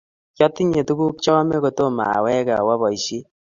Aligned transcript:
Kyatinye 0.35 0.81
tuguk 0.87 1.15
chaame 1.23 1.55
kotomo 1.63 2.03
awektegei 2.15 2.57
awo 2.61 2.73
boishiet 2.81 3.25